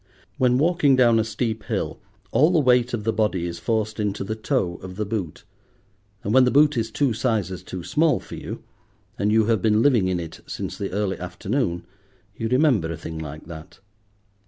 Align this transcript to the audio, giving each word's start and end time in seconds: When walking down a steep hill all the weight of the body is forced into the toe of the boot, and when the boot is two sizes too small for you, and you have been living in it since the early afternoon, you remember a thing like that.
When 0.39 0.57
walking 0.57 0.95
down 0.95 1.19
a 1.19 1.23
steep 1.23 1.65
hill 1.65 1.99
all 2.31 2.49
the 2.49 2.59
weight 2.59 2.91
of 2.95 3.03
the 3.03 3.13
body 3.13 3.45
is 3.45 3.59
forced 3.59 3.99
into 3.99 4.23
the 4.23 4.33
toe 4.35 4.79
of 4.81 4.95
the 4.95 5.05
boot, 5.05 5.43
and 6.23 6.33
when 6.33 6.43
the 6.43 6.49
boot 6.49 6.75
is 6.75 6.89
two 6.89 7.13
sizes 7.13 7.61
too 7.61 7.83
small 7.83 8.19
for 8.19 8.33
you, 8.33 8.63
and 9.19 9.31
you 9.31 9.45
have 9.45 9.61
been 9.61 9.83
living 9.83 10.07
in 10.07 10.19
it 10.19 10.39
since 10.47 10.75
the 10.75 10.89
early 10.89 11.19
afternoon, 11.19 11.85
you 12.35 12.47
remember 12.47 12.91
a 12.91 12.97
thing 12.97 13.19
like 13.19 13.45
that. 13.45 13.79